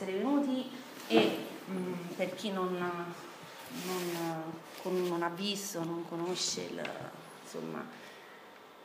[0.00, 0.70] essere venuti
[1.08, 6.82] e mh, mm, per chi non, non, non, ha visto, non conosce il,
[7.42, 7.84] insomma,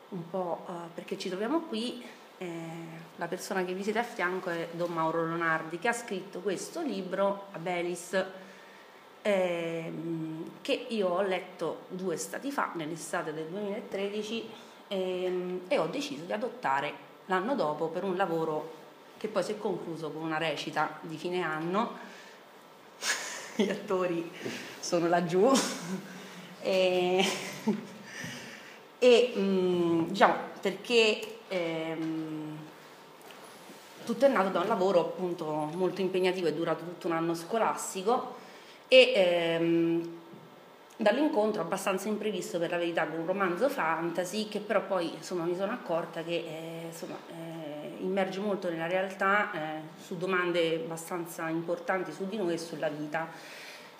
[0.09, 2.03] un po' uh, perché ci troviamo qui,
[2.37, 2.47] eh,
[3.15, 6.81] la persona che vi siete a fianco è Don Mauro Lonardi che ha scritto questo
[6.81, 8.25] libro, Abelis,
[9.21, 9.93] eh,
[10.61, 14.49] che io ho letto due stati fa, nell'estate del 2013,
[14.89, 18.83] eh, e ho deciso di adottare l'anno dopo per un lavoro
[19.25, 21.97] che poi si è concluso con una recita di fine anno.
[23.55, 24.31] Gli attori
[24.79, 25.51] sono laggiù.
[26.61, 27.25] e,
[28.99, 32.57] e mh, mm, diciamo perché ehm,
[34.03, 38.35] tutto è nato da un lavoro appunto molto impegnativo, è durato tutto un anno scolastico
[38.87, 40.17] e ehm,
[40.97, 45.55] dall'incontro abbastanza imprevisto per la verità con un romanzo fantasy che però poi insomma mi
[45.55, 52.11] sono accorta che eh, insomma, eh, immerge molto nella realtà eh, su domande abbastanza importanti
[52.11, 53.29] su di noi e sulla vita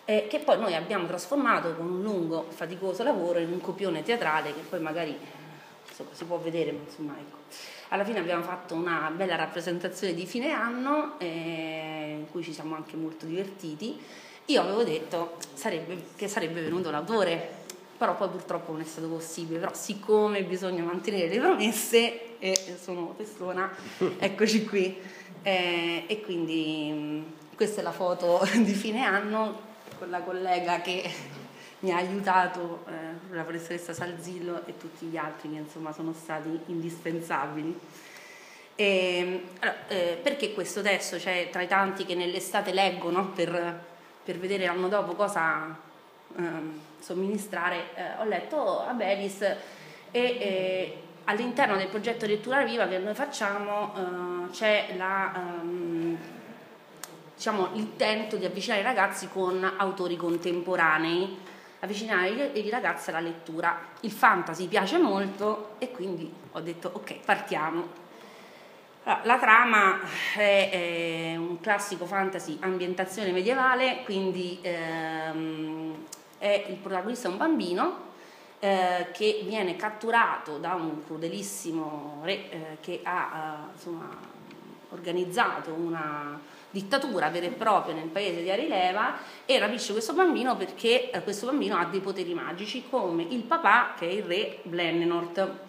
[0.06, 4.54] eh, che poi noi abbiamo trasformato con un lungo faticoso lavoro in un copione teatrale
[4.54, 5.18] che poi magari
[5.88, 7.38] insomma, si può vedere ma insomma ecco.
[7.90, 12.76] Alla fine abbiamo fatto una bella rappresentazione di fine anno eh, in cui ci siamo
[12.76, 14.00] anche molto divertiti.
[14.46, 17.64] Io avevo detto sarebbe, che sarebbe venuto l'autore,
[17.98, 23.14] però poi purtroppo non è stato possibile, però siccome bisogna mantenere le promesse e sono
[23.18, 23.72] persona,
[24.20, 24.98] eccoci qui.
[25.42, 31.10] Eh, e quindi mh, questa è la foto di fine anno con la collega che
[31.80, 36.60] mi ha aiutato, eh, la professoressa Salzillo e tutti gli altri che insomma sono stati
[36.68, 37.80] indispensabili.
[38.76, 43.94] E, allora, eh, perché questo testo, cioè tra i tanti che nell'estate leggono per
[44.26, 45.78] per vedere l'anno dopo cosa
[46.36, 49.58] ehm, somministrare, eh, ho letto Abelis e
[50.12, 56.18] eh, all'interno del progetto Lettura Viva che noi facciamo eh, c'è la, ehm,
[57.36, 61.38] diciamo, l'intento di avvicinare i ragazzi con autori contemporanei,
[61.80, 63.78] avvicinare i ragazzi alla lettura.
[64.02, 68.04] Il fantasy piace molto e quindi ho detto ok, partiamo.
[69.04, 70.00] La trama
[70.36, 75.96] è, è, un classico fantasy ambientazione medievale, quindi ehm,
[76.40, 78.14] è il protagonista un bambino
[78.60, 84.18] eh, che viene catturato da un crudelissimo re eh, che ha eh, insomma,
[84.90, 86.40] organizzato una
[86.70, 89.16] dittatura vera e propria nel paese di Arileva
[89.46, 93.94] e rapisce questo bambino perché eh, questo bambino ha dei poteri magici come il papà
[93.98, 95.64] che è il re Blenenort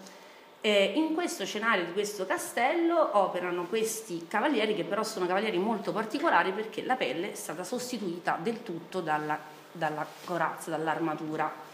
[0.66, 5.92] eh, in questo scenario di questo castello operano questi cavalieri che però sono cavalieri molto
[5.92, 9.38] particolari perché la pelle è stata sostituita del tutto dalla,
[9.70, 11.65] dalla corazza, dall'armatura.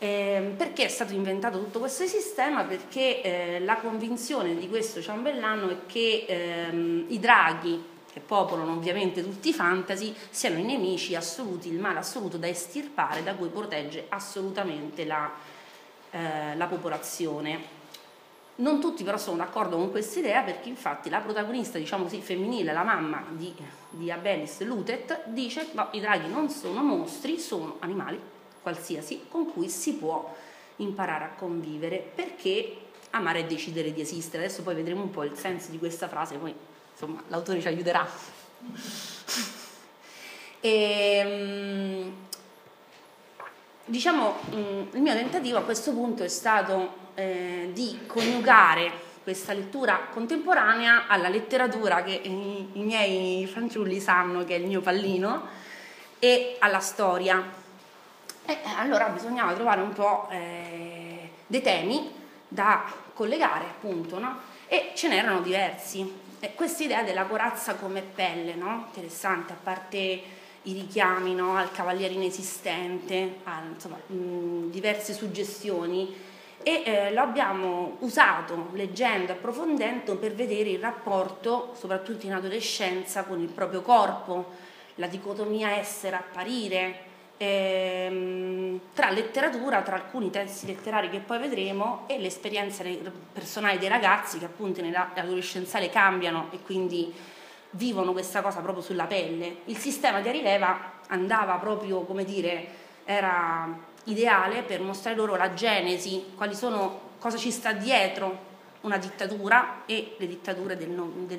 [0.00, 2.62] Eh, perché è stato inventato tutto questo sistema?
[2.62, 9.24] Perché eh, la convinzione di questo ciambellano è che ehm, i draghi, che popolano ovviamente
[9.24, 14.06] tutti i fantasy, siano i nemici assoluti, il male assoluto da estirpare, da cui protegge
[14.08, 15.32] assolutamente la,
[16.12, 17.76] eh, la popolazione.
[18.56, 22.72] Non tutti però sono d'accordo con questa idea perché infatti la protagonista, diciamo così, femminile,
[22.72, 23.52] la mamma di,
[23.90, 28.36] di Abelis Lutet, dice no, i draghi non sono mostri, sono animali
[28.68, 30.34] qualsiasi con cui si può
[30.76, 32.76] imparare a convivere perché
[33.10, 34.44] amare e decidere di esistere.
[34.44, 36.54] Adesso poi vedremo un po' il senso di questa frase, poi
[36.92, 38.06] insomma l'autore ci aiuterà.
[40.60, 40.68] e,
[41.24, 42.12] ehm,
[43.86, 50.08] diciamo, mm, il mio tentativo a questo punto è stato eh, di coniugare questa lettura
[50.10, 55.46] contemporanea alla letteratura che i, i, miei fanciulli sanno che è il mio pallino
[56.18, 57.57] e alla storia.
[58.50, 62.10] E allora bisognava trovare un po' eh, dei temi
[62.48, 64.38] da collegare, appunto, no?
[64.66, 66.10] E ce n'erano diversi.
[66.54, 68.86] Questa idea della corazza come pelle, no?
[68.86, 69.96] Interessante, a parte
[70.62, 71.56] i richiami no?
[71.56, 76.16] al cavaliere inesistente, a insomma, mh, diverse suggestioni
[76.62, 83.40] e eh, lo abbiamo usato leggendo, approfondendo per vedere il rapporto, soprattutto in adolescenza, con
[83.40, 84.52] il proprio corpo,
[84.94, 87.07] la dicotomia essere-apparire,
[87.38, 92.84] ehm, tra letteratura, tra alcuni testi letterari che poi vedremo e l'esperienza
[93.32, 97.12] personale dei ragazzi che appunto nell'adolescenziale cambiano e quindi
[97.70, 99.58] vivono questa cosa proprio sulla pelle.
[99.66, 102.66] Il sistema di Arileva andava proprio, come dire,
[103.04, 103.68] era
[104.04, 108.46] ideale per mostrare loro la genesi, quali sono, cosa ci sta dietro
[108.82, 110.88] una dittatura e le dittature del,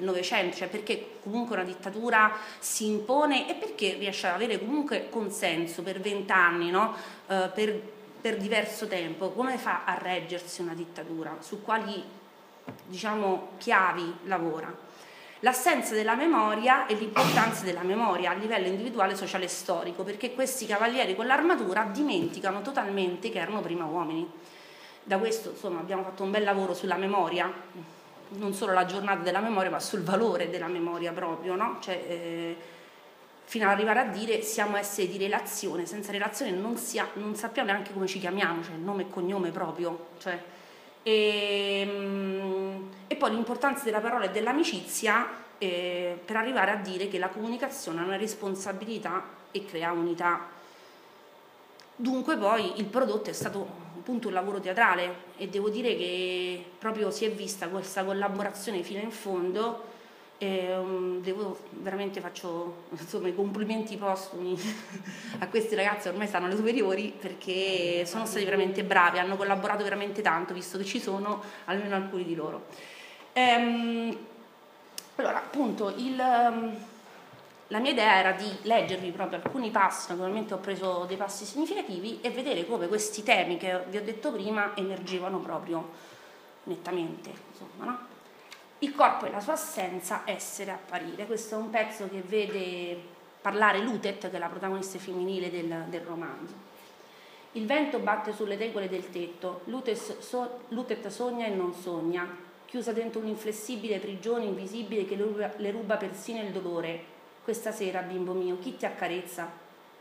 [0.01, 5.81] Novecento, cioè perché comunque una dittatura si impone e perché riesce ad avere comunque consenso
[5.81, 6.93] per vent'anni, no?
[7.27, 7.81] uh, per,
[8.19, 12.03] per diverso tempo, come fa a reggersi una dittatura, su quali
[12.85, 14.87] diciamo, chiavi lavora.
[15.41, 20.65] l'assenza della memoria e l'importanza della memoria a livello individuale, sociale e storico, perché questi
[20.65, 24.29] cavalieri con l'armatura dimenticano totalmente che erano prima uomini.
[25.09, 27.51] Da questo insomma, abbiamo fatto un bel lavoro sulla memoria,
[28.27, 31.79] non solo la giornata della memoria, ma sul valore della memoria proprio, no?
[31.81, 32.55] cioè, eh,
[33.43, 37.71] fino ad arrivare a dire siamo esseri di relazione, senza relazione non, sia, non sappiamo
[37.71, 40.09] neanche come ci chiamiamo, cioè nome e cognome proprio.
[40.19, 40.39] Cioè,
[41.01, 45.27] e, ehm, e, poi l'importanza della parola e dell'amicizia
[45.57, 50.49] eh, per arrivare a dire che la comunicazione è una responsabilità e crea unità.
[51.95, 57.11] Dunque poi il prodotto è stato appunto un lavoro teatrale e devo dire che proprio
[57.11, 59.85] si è vista questa collaborazione fino in fondo
[60.39, 64.57] e, um, devo, veramente faccio insomma, i complimenti postumi
[65.37, 70.23] a questi ragazzi, ormai stanno alle superiori perché sono stati veramente bravi, hanno collaborato veramente
[70.23, 72.65] tanto, visto che ci sono almeno alcuni di loro.
[73.33, 74.17] Ehm,
[75.17, 76.75] allora, appunto, il, um,
[77.69, 82.19] la mia idea era di leggervi proprio alcuni passi, naturalmente ho preso dei passi significativi
[82.21, 85.89] e vedere come questi temi che vi ho detto prima emergevano proprio
[86.63, 87.99] nettamente, insomma, no?
[88.79, 91.25] Il corpo e la sua assenza, essere, apparire.
[91.25, 92.97] Questo è un pezzo che vede
[93.41, 96.53] parlare Lutet, che è la protagonista femminile del, del romanzo.
[97.53, 102.25] Il vento batte sulle tegole del tetto, Lutet, so, Lutet sogna e non sogna,
[102.65, 107.17] chiusa dentro un'inflessibile prigione invisibile che le ruba, persino il dolore.
[107.49, 109.49] Questa sera, bimbo mio, chi ti accarezza?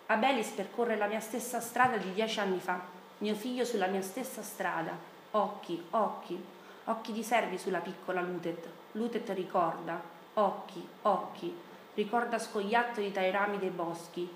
[0.05, 2.79] Abelis percorre la mia stessa strada di dieci anni fa,
[3.21, 4.93] mio figlio sulla mia stessa strada,
[5.31, 6.39] occhi, occhi,
[6.85, 8.69] occhi di servi sulla piccola Lutet.
[8.93, 9.99] Lutet ricorda,
[10.35, 11.57] occhi, occhi,
[11.95, 14.31] ricorda scoiattoli i rami dei boschi,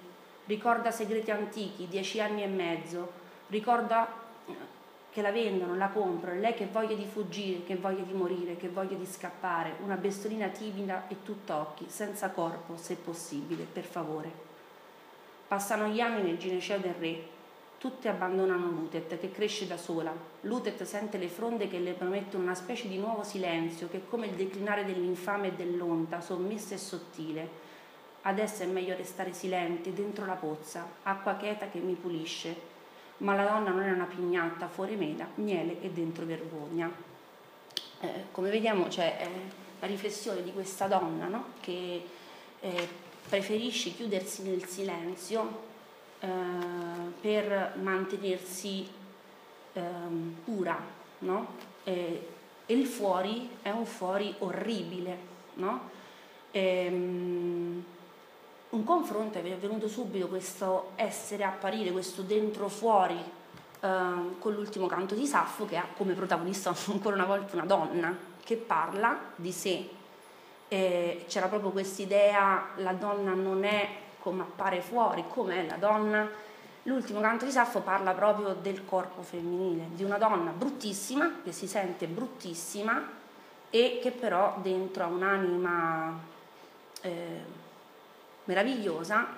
[0.47, 3.13] ricorda segreti antichi, dieci anni e mezzo,
[3.49, 4.09] ricorda
[5.13, 8.69] che la vendono, la comprano, lei che voglia di fuggire, che voglia di morire, che
[8.69, 14.31] voglia di scappare, una bestolina timida e tutt'occhi, senza corpo, se possibile, per favore.
[15.47, 17.33] Passano gli anni nel gineceo del re,
[17.83, 20.15] Tutte abbandonano Lutet, che cresce da sola.
[20.43, 24.27] Lutet sente le fronde che le promettono una specie di nuovo silenzio, che è come
[24.27, 27.49] il declinare dell'infame e dell'onta, sommessa e sottile.
[28.23, 32.72] Adesso è meglio restare silenti, dentro la pozza, acqua cheta che mi pulisce.
[33.23, 36.91] Ma la donna non è una pignatta, fuori mela, miele e dentro vergogna.
[38.01, 39.29] Eh, come vediamo c'è eh,
[39.79, 41.45] la riflessione di questa donna no?
[41.61, 42.05] che
[42.59, 42.89] eh,
[43.29, 45.63] preferisce chiudersi nel silenzio
[46.19, 46.29] eh,
[47.21, 48.89] per mantenersi
[49.73, 49.81] eh,
[50.45, 50.81] pura,
[51.21, 51.47] no?
[51.85, 52.29] e,
[52.67, 55.17] il fuori è un fuori orribile,
[55.55, 55.91] no?
[56.51, 57.85] e, um,
[58.73, 65.15] un confronto è venuto subito questo essere apparire, questo dentro fuori uh, con l'ultimo canto
[65.15, 69.89] di Saffo che ha come protagonista ancora una volta una donna che parla di sé.
[70.69, 73.89] E c'era proprio questa idea, la donna non è
[74.21, 76.27] come appare fuori, come è la donna.
[76.85, 81.67] L'ultimo canto di Saffo parla proprio del corpo femminile, di una donna bruttissima, che si
[81.67, 83.21] sente bruttissima
[83.69, 86.19] e che però dentro ha un'anima
[87.03, 87.61] eh,
[88.45, 89.29] meravigliosa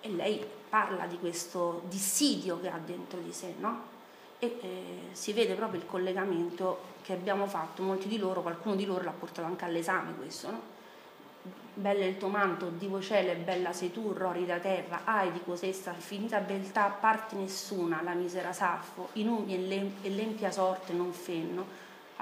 [0.00, 3.90] e lei parla di questo dissidio che ha dentro di sé, no?
[4.38, 8.84] E eh, si vede proprio il collegamento che abbiamo fatto, molti di loro, qualcuno di
[8.84, 10.70] loro l'ha portato anche all'esame questo, no?
[11.74, 15.92] Bella il tuo manto, divo cielo e bella sei tu, rorida terra, ai di cosesta
[15.94, 19.54] finita beltà, parte nessuna, la misera Saffo, i numi
[20.02, 21.64] e l'empia sorte non fenno,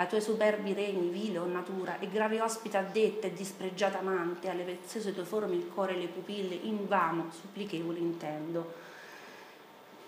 [0.00, 4.64] ai tuoi superbi regni, vile o natura, e grave ospite addetta e dispregiata amante, alle
[4.64, 8.88] vezzose tue forme il cuore e le pupille, invano, supplichevoli intendo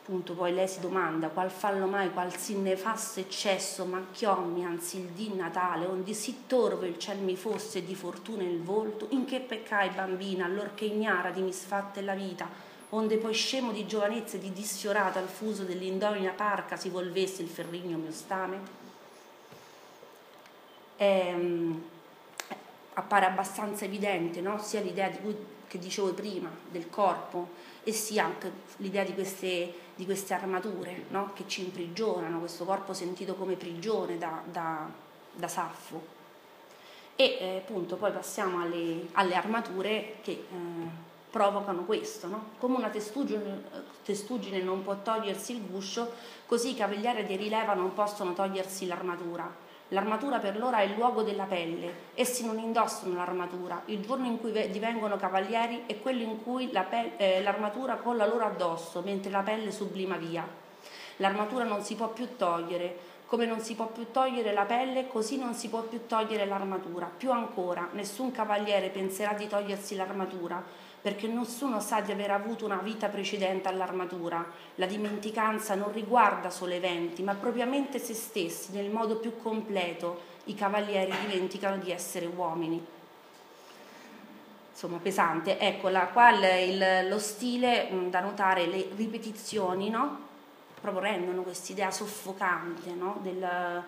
[0.03, 5.07] Appunto poi lei si domanda qual fallo mai, qual si nefasto eccesso macchiommi, anzi il
[5.11, 9.39] di Natale, onde sì torvo il ciel mi fosse di fortuna il volto, in che
[9.39, 12.49] peccai bambina, allorché ignara di misfatte la vita,
[12.89, 17.49] onde poi scemo di giovanezza e di disfiorata al fuso dell'indomina parca si volvesse il
[17.49, 18.82] ferrigno mio stame?
[21.03, 21.83] Ehm,
[22.95, 24.59] appare abbastanza evidente no?
[24.59, 25.35] sia l'idea di cui,
[25.67, 27.49] che dicevo prima del corpo
[27.83, 31.33] e sia anche l'idea di queste di queste armature no?
[31.35, 34.89] che ci imprigionano, questo corpo sentito come prigione da, da,
[35.33, 36.21] da Saffo.
[37.15, 40.47] E eh, appunto poi passiamo alle, alle armature che eh,
[41.31, 42.51] provocano questo, no?
[42.59, 43.63] come una testuggine,
[44.03, 46.11] testuggine, non può togliersi il guscio,
[46.47, 51.23] così i cavalieri di rileva non possono togliersi l'armatura L'armatura per loro è il luogo
[51.23, 56.43] della pelle, essi non indossano l'armatura, il giorno in cui divengono cavalieri è quello in
[56.43, 60.49] cui la pe- eh, l'armatura colla loro addosso, mentre la pelle sublima via.
[61.17, 62.97] L'armatura non si può più togliere,
[63.27, 67.11] come non si può più togliere la pelle, così non si può più togliere l'armatura.
[67.15, 70.63] Più ancora, nessun cavaliere penserà di togliersi l'armatura,
[71.03, 74.45] perché nessuno sa di aver avuto una vita precedente all'armatura.
[74.77, 80.31] La dimenticanza non riguarda solo eventi, ma propriamente se stessi, nel modo più completo.
[80.45, 82.85] I cavalieri dimenticano di essere uomini.
[84.71, 85.59] Insomma, pesante.
[85.59, 90.31] Ecco, la, qua il, lo stile da notare, le ripetizioni, no?
[90.81, 93.19] proprio rendono quest'idea soffocante no?
[93.23, 93.83] Del,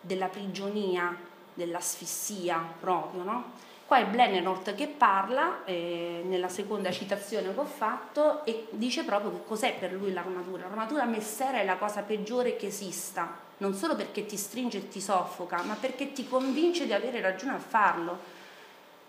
[0.00, 1.16] della prigionia,
[1.54, 3.22] dell'asfissia proprio.
[3.24, 3.44] No?
[3.90, 9.32] Qua è Blennerort che parla eh, nella seconda citazione che ho fatto e dice proprio
[9.32, 10.68] che cos'è per lui l'armatura.
[10.68, 15.00] L'armatura messera è la cosa peggiore che esista, non solo perché ti stringe e ti
[15.00, 18.16] soffoca, ma perché ti convince di avere ragione a farlo.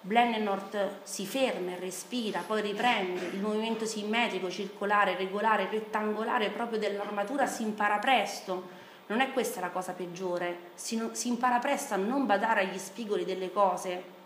[0.02, 7.46] Blennenort si ferma e respira, poi riprende, il movimento simmetrico, circolare, regolare, rettangolare proprio dell'armatura
[7.46, 8.80] si impara presto.
[9.06, 13.26] Non è questa la cosa peggiore, si, si impara presto a non badare agli spigoli
[13.26, 14.18] delle cose,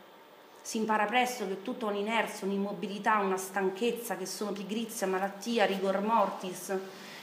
[0.66, 6.76] si impara presto che tutta un'inerzia, un'immobilità, una stanchezza che sono pigrizia, malattia, rigor mortis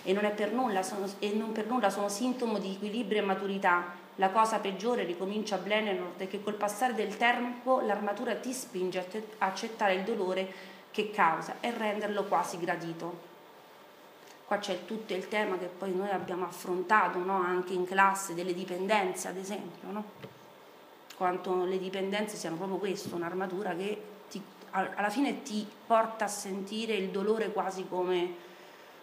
[0.05, 3.95] e non, per nulla, sono, e non per nulla sono sintomo di equilibrio e maturità,
[4.15, 9.01] la cosa peggiore, ricomincia Blenenord, è che col passare del tempo l'armatura ti spinge
[9.39, 10.47] a accettare il dolore
[10.93, 13.31] che causa e renderlo quasi gradito.
[14.47, 17.43] Qua c'è tutto il tema che poi noi abbiamo affrontato no?
[17.43, 20.05] anche in classe delle dipendenze, ad esempio, no?
[21.23, 26.95] Quanto le dipendenze siano proprio questo, un'armatura che ti, alla fine ti porta a sentire
[26.95, 28.35] il dolore quasi come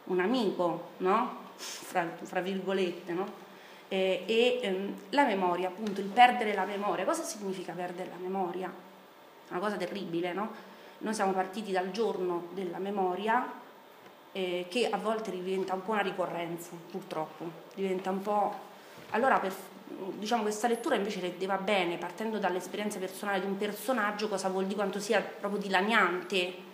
[0.03, 1.47] un amico, no?
[1.55, 3.25] fra, fra virgolette, no?
[3.87, 7.05] eh, e ehm, la memoria, appunto, il perdere la memoria.
[7.05, 8.69] Cosa significa perdere la memoria?
[9.51, 10.51] Una cosa terribile, no?
[10.97, 13.49] Noi siamo partiti dal giorno della memoria
[14.33, 18.67] eh, che a volte diventa un po' una ricorrenza, purtroppo, diventa un po'...
[19.11, 19.53] Allora, per,
[20.17, 24.75] diciamo, questa lettura invece rendeva bene, partendo dall'esperienza personale di un personaggio, cosa vuol dire
[24.75, 26.67] quanto sia proprio dilaniante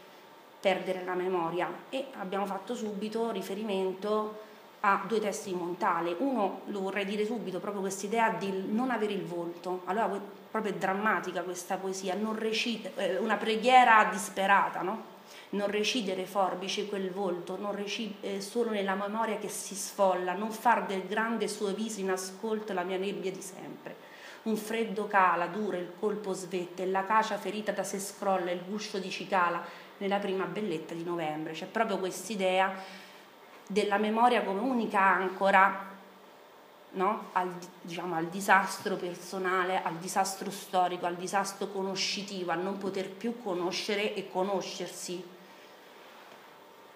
[0.59, 4.43] perdere la memoria e abbiamo fatto subito riferimento
[4.81, 6.15] ha due testi di Montale.
[6.19, 9.81] Uno, lo vorrei dire subito, proprio questa idea di non avere il volto.
[9.85, 10.19] Allora,
[10.51, 15.13] proprio è drammatica questa poesia, non recite, eh, una preghiera disperata, no?
[15.51, 20.51] Non recidere forbice quel volto, non recidere eh, solo nella memoria che si sfolla, non
[20.51, 23.95] far del grande suo viso in ascolto la mia nebbia di sempre.
[24.43, 28.61] Un freddo cala, duro, il colpo svette, e la cacia ferita da se scrolla, il
[28.67, 29.63] guscio di cicala
[29.97, 31.53] nella prima belletta di novembre.
[31.53, 32.73] C'è proprio quest'idea
[33.67, 35.93] della memoria come unica ancora
[36.95, 37.29] no?
[37.33, 43.41] al, diciamo, al disastro personale, al disastro storico, al disastro conoscitivo, a non poter più
[43.41, 45.23] conoscere e conoscersi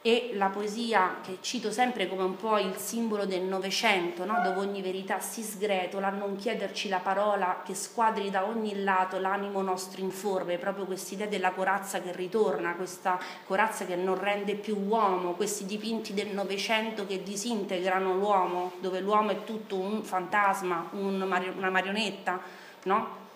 [0.01, 4.41] e la poesia che cito sempre come un po' il simbolo del Novecento, no?
[4.41, 9.62] dove ogni verità si sgretola, non chiederci la parola che squadri da ogni lato l'animo
[9.62, 14.77] nostro informe, proprio questa idea della corazza che ritorna, questa corazza che non rende più
[14.77, 21.22] uomo, questi dipinti del Novecento che disintegrano l'uomo, dove l'uomo è tutto un fantasma, un,
[21.22, 22.39] una marionetta,
[22.84, 23.27] no?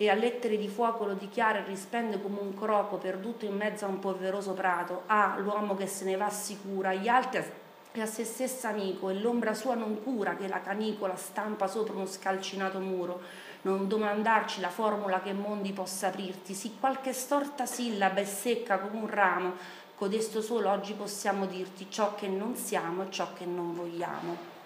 [0.00, 3.84] E a lettere di fuoco lo dichiara e rispende come un croco perduto in mezzo
[3.84, 5.02] a un polveroso prato.
[5.04, 7.44] Ah, l'uomo che se ne va sicura, agli altri
[7.92, 11.92] e a se stesso amico, e l'ombra sua non cura che la canicola stampa sopra
[11.92, 13.20] uno scalcinato muro.
[13.60, 19.02] Non domandarci la formula che mondi possa aprirti, sì qualche storta sillaba è secca come
[19.02, 19.52] un ramo,
[19.96, 24.59] codesto solo oggi possiamo dirti ciò che non siamo e ciò che non vogliamo.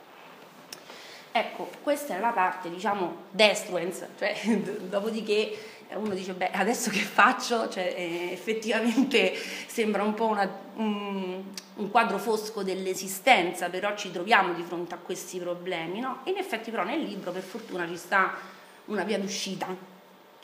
[1.37, 4.37] Ecco, questa è la parte, diciamo, destruence, cioè
[4.89, 5.59] dopodiché
[5.95, 7.69] uno dice, beh, adesso che faccio?
[7.69, 9.35] Cioè, eh, effettivamente
[9.67, 11.43] sembra un po' una, un,
[11.75, 16.21] un, quadro fosco dell'esistenza, però ci troviamo di fronte a questi problemi, no?
[16.27, 18.35] In effetti però nel libro, per fortuna, ci sta
[18.85, 19.67] una via d'uscita.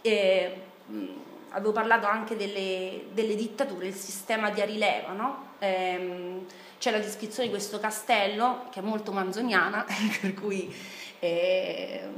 [0.02, 1.04] E, mh,
[1.50, 5.50] avevo parlato anche delle, delle, dittature, il sistema di Arileva, no?
[5.60, 6.46] Ehm,
[6.80, 9.84] c'è la descrizione di questo castello che è molto manzoniana,
[10.18, 10.74] per cui
[11.18, 12.08] è,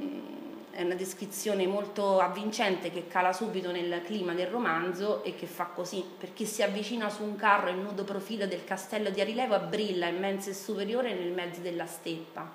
[0.70, 5.64] è una descrizione molto avvincente che cala subito nel clima del romanzo e che fa
[5.64, 10.06] così, perché si avvicina su un carro il nudo profilo del castello di Arilevo brilla
[10.06, 12.48] immenso e superiore nel mezzo della steppa.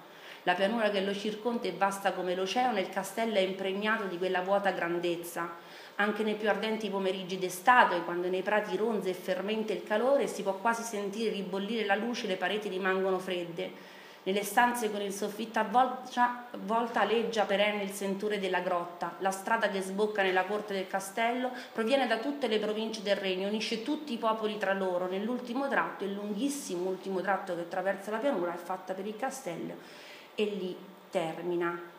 [0.43, 4.17] La pianura che lo circonda è vasta come l'oceano e il castello è impregnato di
[4.17, 5.55] quella vuota grandezza
[5.99, 10.43] anche nei più ardenti pomeriggi d'estate, quando nei prati ronze e fermenta il calore, si
[10.43, 13.95] può quasi sentire ribollire la luce, le pareti rimangono fredde.
[14.23, 19.15] Nelle stanze con il soffitto a volta, volta aleggia perenne il sentore della grotta.
[19.19, 23.47] La strada che sbocca nella corte del castello proviene da tutte le province del regno,
[23.47, 25.07] unisce tutti i popoli tra loro.
[25.07, 29.75] Nell'ultimo tratto, il lunghissimo ultimo tratto che attraversa la pianura, è fatta per il castello
[30.35, 30.77] e lì
[31.09, 31.95] termina.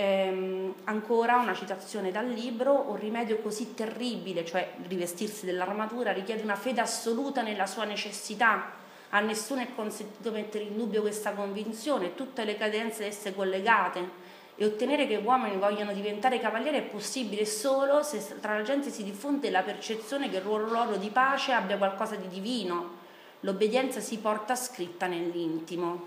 [0.00, 6.54] Ehm, ancora una citazione dal libro, un rimedio così terribile, cioè rivestirsi dell'armatura, richiede una
[6.54, 8.74] fede assoluta nella sua necessità.
[9.08, 14.08] A nessuno è consentito mettere in dubbio questa convinzione, tutte le cadenze esse collegate
[14.54, 19.02] e ottenere che uomini vogliano diventare cavalieri è possibile solo se tra la gente si
[19.02, 22.98] diffonde la percezione che il ruolo loro di pace abbia qualcosa di divino.
[23.40, 26.06] L'obbedienza si porta scritta nell'intimo.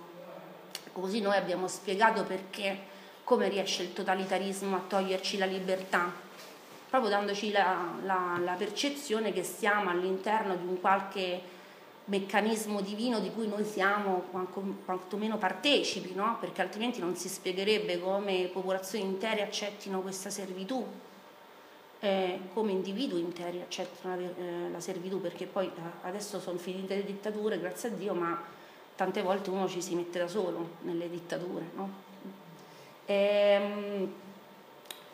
[0.94, 2.91] Così noi abbiamo spiegato perché,
[3.32, 6.12] come riesce il totalitarismo a toglierci la libertà,
[6.90, 11.40] proprio dandoci la, la, la percezione che stiamo all'interno di un qualche
[12.06, 14.26] meccanismo divino di cui noi siamo
[14.84, 16.36] quantomeno partecipi, no?
[16.42, 20.86] perché altrimenti non si spiegherebbe come popolazioni intere accettino questa servitù,
[22.02, 25.72] eh, come individui interi accettano la, eh, la servitù, perché poi eh,
[26.02, 28.44] adesso sono finite le dittature, grazie a Dio, ma
[28.94, 31.70] tante volte uno ci si mette da solo nelle dittature.
[31.76, 32.11] No?
[33.06, 34.14] E, ehm,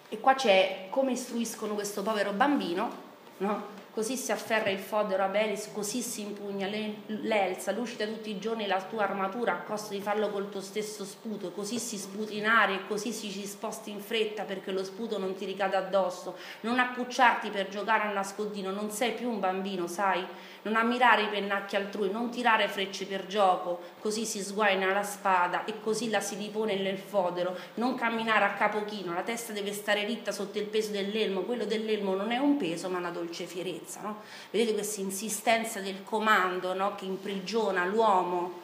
[0.09, 2.89] e qua c'è come istruiscono questo povero bambino,
[3.37, 3.85] no?
[3.97, 8.67] Così si afferra il fodero a Belis, così si impugna l'Elsa, lucida tutti i giorni
[8.67, 12.45] la tua armatura a costo di farlo col tuo stesso sputo, così si sputi in
[12.45, 16.37] aria e così si ci sposti in fretta perché lo sputo non ti ricada addosso,
[16.59, 20.23] non accucciarti per giocare a nascondino, non sei più un bambino, sai?
[20.67, 25.63] non ammirare i pennacchi altrui, non tirare frecce per gioco, così si sguaina la spada
[25.65, 29.71] e così la si ripone nel fodero, non camminare a capo chino, la testa deve
[29.71, 33.45] stare ritta sotto il peso dell'elmo, quello dell'elmo non è un peso ma una dolce
[33.45, 33.86] fierezza.
[34.01, 34.21] No?
[34.51, 36.95] Vedete questa insistenza del comando no?
[36.95, 38.59] che imprigiona l'uomo,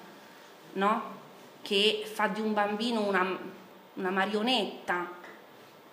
[0.74, 1.22] no?
[1.62, 3.38] che fa di un bambino una,
[3.94, 5.08] una marionetta,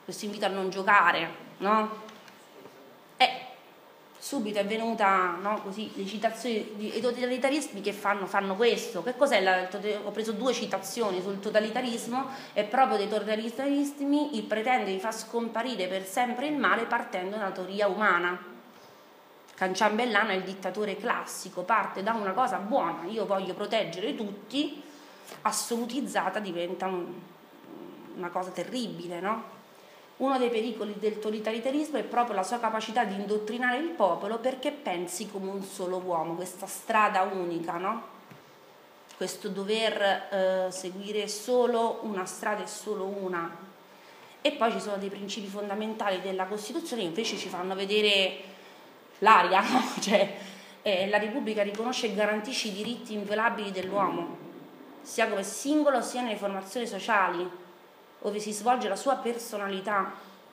[0.04, 2.08] questo invito a non giocare, no?
[4.20, 9.02] subito è venuta così, le citazioni dei totalitarismi che fanno, fanno questo.
[9.02, 9.40] Che cos'è?
[9.40, 9.66] La,
[10.04, 15.86] ho preso due citazioni sul totalitarismo e proprio dei totalitarismi il pretende di far scomparire
[15.86, 18.49] per sempre il male partendo da una teoria umana.
[19.60, 24.82] Canciambellano è il dittatore classico, parte da una cosa buona, io voglio proteggere tutti,
[25.42, 27.12] assolutizzata diventa un,
[28.16, 29.42] una cosa terribile, no?
[30.16, 34.70] Uno dei pericoli del totalitarismo è proprio la sua capacità di indottrinare il popolo perché
[34.70, 38.02] pensi come un solo uomo, questa strada unica, no?
[39.18, 43.54] questo dover eh, seguire solo una strada e solo una.
[44.40, 48.49] E poi ci sono dei principi fondamentali della Costituzione che invece ci fanno vedere
[49.20, 49.82] l'aria, no?
[50.00, 50.36] cioè,
[50.82, 54.36] eh, la Repubblica riconosce e garantisce i diritti inviolabili dell'uomo,
[55.02, 57.48] sia come singolo sia nelle formazioni sociali,
[58.20, 60.12] dove si svolge la sua personalità,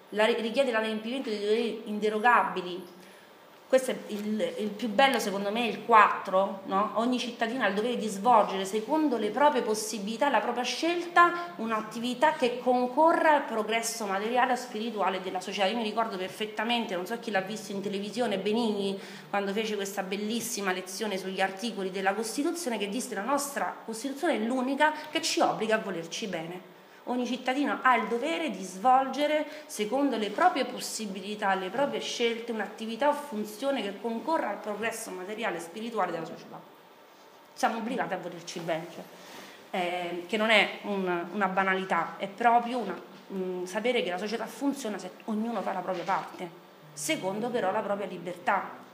[0.10, 2.96] la, richiede l'adempimento di doveri inderogabili.
[3.68, 6.92] Questo è il, il, più bello secondo me, il 4, no?
[6.94, 12.32] ogni cittadino ha il dovere di svolgere secondo le proprie possibilità, la propria scelta, un'attività
[12.32, 15.68] che concorra al progresso materiale e spirituale della società.
[15.68, 18.98] Io mi ricordo perfettamente, non so chi l'ha visto in televisione, Benigni,
[19.30, 24.40] quando fece questa bellissima lezione sugli articoli della Costituzione, che disse la nostra Costituzione è
[24.40, 26.77] l'unica che ci obbliga a volerci bene.
[27.10, 33.08] Ogni cittadino ha il dovere di svolgere, secondo le proprie possibilità, le proprie scelte, un'attività
[33.08, 36.60] o funzione che concorra al progresso materiale e spirituale della società.
[37.54, 39.04] Siamo obbligati a volerci bene, cioè,
[39.72, 44.18] eh, che non è un, una banalità, è proprio una, mh, mm, sapere che la
[44.18, 46.50] società funziona se ognuno fa la propria parte,
[46.92, 48.86] secondo però la propria libertà.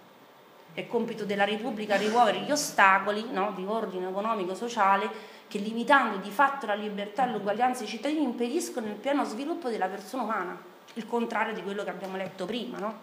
[0.71, 6.65] È compito della Repubblica rimuovere gli ostacoli no, di ordine economico-sociale che limitando di fatto
[6.65, 10.59] la libertà e l'uguaglianza dei cittadini impediscono il pieno sviluppo della persona umana,
[10.95, 12.79] il contrario di quello che abbiamo letto prima.
[12.79, 12.93] No?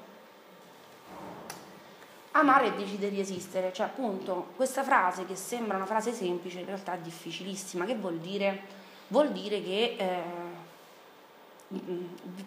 [2.32, 6.66] Amare e decidere di esistere, cioè appunto questa frase che sembra una frase semplice in
[6.66, 8.62] realtà è difficilissima, che vuol dire?
[9.06, 10.22] Vuol dire che eh,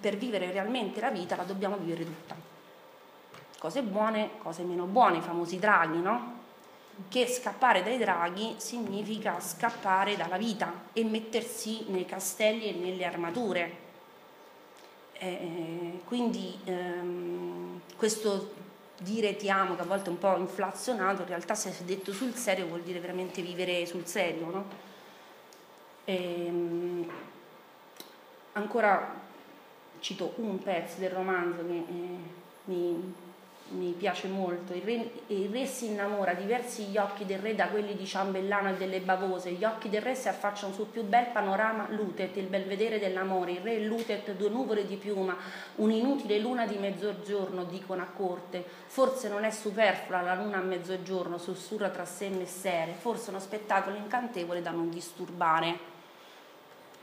[0.01, 2.35] per vivere realmente la vita la dobbiamo vivere tutta.
[3.57, 6.41] Cose buone, cose meno buone, i famosi draghi, no?
[7.09, 13.81] Che scappare dai draghi significa scappare dalla vita e mettersi nei castelli e nelle armature.
[15.13, 18.61] Eh, quindi ehm, questo
[18.97, 22.13] dire ti amo, che a volte è un po' inflazionato, in realtà se è detto
[22.13, 24.49] sul serio vuol dire veramente vivere sul serio.
[24.49, 24.65] No?
[26.05, 27.09] Ehm,
[28.53, 29.21] ancora
[29.99, 32.17] cito un pezzo del romanzo che eh,
[32.65, 33.13] mi
[33.69, 37.67] mi piace molto, il re, il re, si innamora, diversi gli occhi del re da
[37.67, 41.27] quelli di Ciambellano e delle bavose, gli occhi del re si affacciano sul più bel
[41.27, 45.35] panorama Lutet, il belvedere dell'amore, il re Lutet, due nuvole di piuma,
[45.75, 51.37] un'inutile luna di mezzogiorno, dicono a corte, forse non è superflua la luna a mezzogiorno,
[51.37, 55.92] sussurra tra sé e messere, forse uno spettacolo incantevole da non disturbare.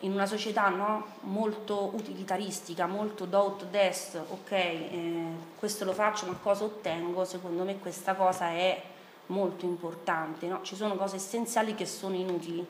[0.00, 5.24] In una società no, molto utilitaristica, molto do ut des, ok, eh,
[5.58, 8.82] questo lo faccio ma cosa ottengo, secondo me questa cosa è
[9.26, 10.62] molto importante, no?
[10.62, 12.66] ci sono cose essenziali che sono inutili.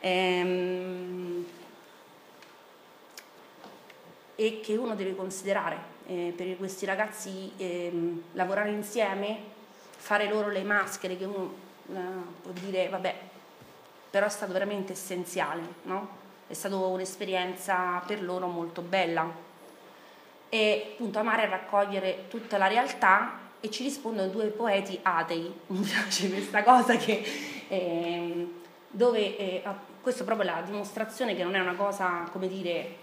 [0.00, 1.46] Ehm,
[4.34, 5.76] e che uno deve considerare
[6.06, 9.38] eh, per questi ragazzi ehm, lavorare insieme,
[9.96, 11.52] fare loro le maschere che uno
[11.92, 11.98] eh,
[12.42, 13.27] può dire vabbè
[14.10, 16.16] però è stato veramente essenziale, no?
[16.46, 19.46] È stata un'esperienza per loro molto bella.
[20.48, 25.80] E appunto amare e raccogliere tutta la realtà e ci rispondono due poeti atei, mi
[25.80, 27.22] piace questa cosa che
[27.68, 28.54] eh,
[28.88, 29.62] dove eh,
[30.00, 32.96] questo è proprio la dimostrazione che non è una cosa, come dire,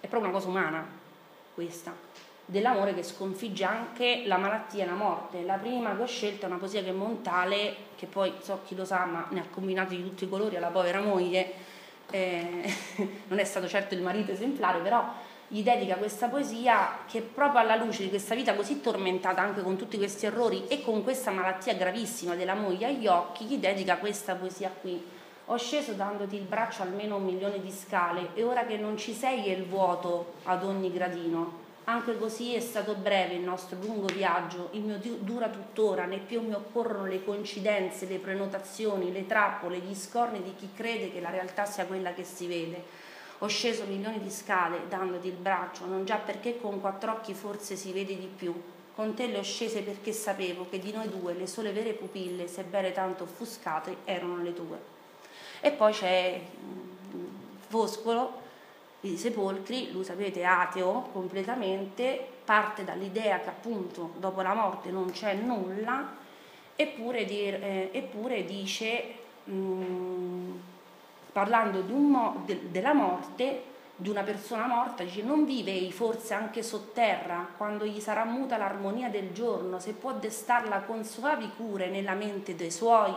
[0.00, 0.86] è proprio una cosa umana
[1.54, 1.94] questa,
[2.46, 5.42] dell'amore che sconfigge anche la malattia e la morte.
[5.42, 8.76] La prima che ho scelto è una poesia che è Montale, che poi so chi
[8.76, 11.52] lo sa, ma ne ha combinati di tutti i colori alla povera moglie,
[12.10, 12.72] eh,
[13.26, 15.04] non è stato certo il marito esemplare, però
[15.48, 19.76] gli dedica questa poesia che proprio alla luce di questa vita così tormentata anche con
[19.76, 24.34] tutti questi errori e con questa malattia gravissima della moglie agli occhi, gli dedica questa
[24.34, 25.04] poesia qui.
[25.48, 29.12] Ho sceso dandoti il braccio almeno un milione di scale e ora che non ci
[29.12, 34.06] sei è il vuoto ad ogni gradino anche così è stato breve il nostro lungo
[34.06, 39.78] viaggio, il mio dura tuttora, né più mi occorrono le coincidenze, le prenotazioni, le trappole,
[39.78, 42.82] gli scorni di chi crede che la realtà sia quella che si vede.
[43.38, 47.76] Ho sceso milioni di scale dandoti il braccio, non già perché con quattro occhi forse
[47.76, 48.52] si vede di più.
[48.92, 52.48] Con te le ho scese perché sapevo che di noi due le sole vere pupille,
[52.48, 54.78] sebbene tanto offuscate, erano le tue.
[55.60, 57.24] E poi c'è mm,
[57.68, 58.44] Foscolo
[59.00, 65.34] i sepolcri, lui sapete ateo completamente, parte dall'idea che appunto dopo la morte non c'è
[65.34, 66.14] nulla,
[66.74, 70.52] eppure, dir, eh, eppure dice, mh, mm,
[71.32, 77.48] parlando mo- de- della morte, di una persona morta, dice non vive forse anche sotterra
[77.56, 82.54] quando gli sarà muta l'armonia del giorno, se può destarla con suavi cure nella mente
[82.54, 83.14] dei suoi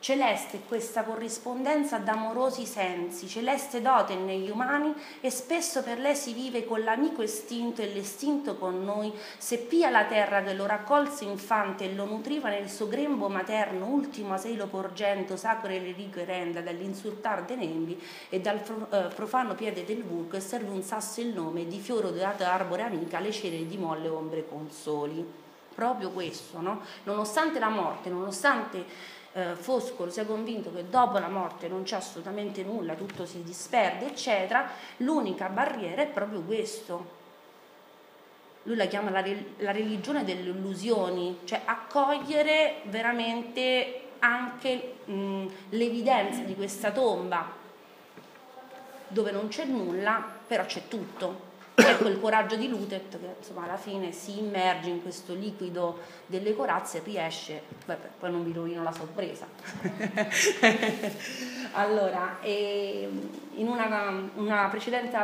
[0.00, 6.64] Celeste questa corrispondenza d'amorosi sensi, celeste dote negli umani e spesso per lei si vive
[6.64, 11.84] con l'amico estinto e l'estinto con noi, se pia la terra che lo raccolse infante
[11.84, 17.44] e lo nutriva nel suo grembo materno, ultimo asilo porgento, sacro e reliquio renda dall'insultar
[17.44, 18.58] de nembi e dal
[18.90, 22.84] eh, profano piede del vulco e serve un sasso il nome di fioro dorato arbore
[22.84, 25.48] amica, le cere di molle ombre consoli.
[25.74, 26.80] Proprio questo, no?
[27.04, 32.62] Nonostante la morte, nonostante eh, Foscolo sia convinto che dopo la morte non c'è assolutamente
[32.62, 37.18] nulla, tutto si disperde, eccetera, l'unica barriera è proprio questo.
[38.64, 39.24] Lui la chiama la,
[39.58, 47.58] la religione delle illusioni, cioè accogliere veramente anche mh, l'evidenza di questa tomba
[49.08, 51.48] dove non c'è nulla, però c'è tutto
[51.86, 56.54] è quel coraggio di Lutet che insomma alla fine si immerge in questo liquido delle
[56.54, 59.46] corazze e riesce, vabbè, poi non vi rovino la sorpresa.
[61.72, 65.18] allora, in una, una precedente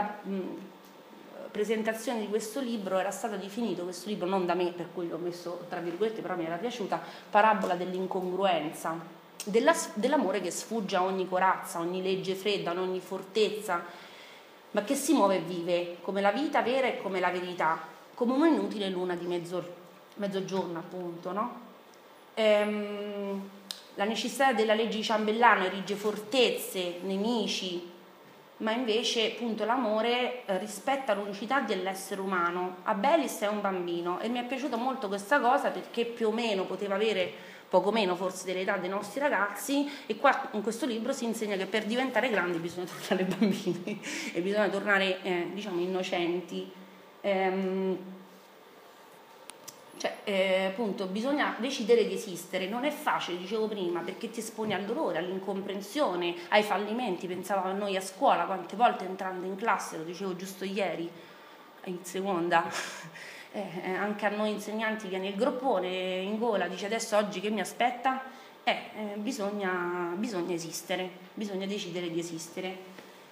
[1.57, 5.17] presentazione di questo libro era stato definito, questo libro non da me, per cui l'ho
[5.17, 8.95] messo tra virgolette, però mi era piaciuta, parabola dell'incongruenza,
[9.43, 13.85] della, dell'amore che sfugge a ogni corazza, a ogni legge fredda, a ogni fortezza
[14.73, 17.81] ma che si muove e vive, come la vita vera e come la verità,
[18.15, 19.65] come un'inutile luna di mezzo,
[20.17, 21.61] mezzogiorno, appunto, no?
[22.35, 23.49] Ehm,
[23.95, 27.95] la necessità della legge di Ciambellano erige fortezze, nemici,
[28.59, 32.77] ma invece appunto l'amore eh, rispetta l'unicità dell'essere umano.
[32.85, 36.65] Abelis è un bambino e mi è piaciuta molto questa cosa perché più o meno
[36.65, 41.25] poteva avere poco meno forse dell'età dei nostri ragazzi e qua in questo libro si
[41.25, 44.01] insegna che per diventare grandi bisogna tornare bambini
[44.33, 46.71] e bisogna tornare eh, diciamo innocenti.
[47.21, 47.99] Ehm,
[49.99, 54.75] cioè, eh, appunto, bisogna decidere di esistere, non è facile, dicevo prima, perché ti esponi
[54.75, 59.97] al dolore, all'incomprensione, ai fallimenti, pensavamo a noi a scuola, quante volte entrando in classe,
[59.97, 61.11] lo dicevo giusto ieri,
[61.85, 62.71] in seconda,
[63.57, 67.49] eh, eh, anche a noi insegnanti viene il groppone in gola, dice adesso oggi che
[67.49, 68.23] mi aspetta?
[68.63, 72.77] Eh, eh bisogna, bisogna, esistere, bisogna decidere di esistere.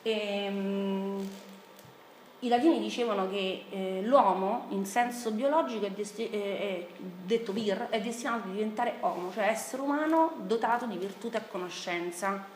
[0.02, 1.28] E, um,
[2.40, 6.86] I latini dicevano che eh, l'uomo in senso biologico è, desti- è,
[7.22, 12.46] detto vir, è destinato a diventare uomo, cioè essere umano dotato di virtù e conoscenza.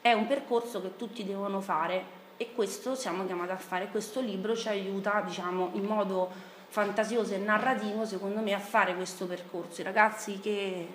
[0.00, 4.56] È un percorso che tutti devono fare e questo siamo chiamati a fare, questo libro
[4.56, 6.30] ci aiuta diciamo, in modo
[6.68, 9.80] fantasioso e narrativo secondo me a fare questo percorso.
[9.80, 10.88] I ragazzi che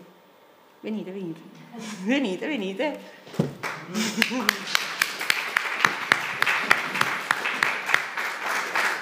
[0.81, 1.39] venite, venite,
[2.03, 2.99] venite, venite.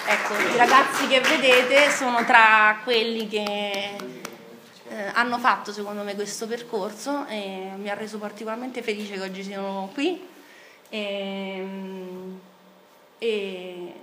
[0.05, 3.95] ecco, i ragazzi che vedete sono tra quelli che
[4.89, 9.43] eh, hanno fatto secondo me questo percorso e mi ha reso particolarmente felice che oggi
[9.43, 10.35] siano qui
[10.89, 11.67] e,
[13.17, 13.93] e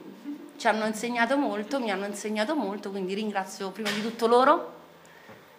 [0.57, 4.73] ci hanno insegnato molto, mi hanno insegnato molto, quindi ringrazio prima di tutto loro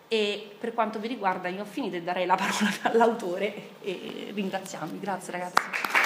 [0.08, 5.00] e per quanto mi riguarda io ho finito e darei la parola all'autore e ringraziarmi.
[5.00, 6.05] Grazie ragazzi.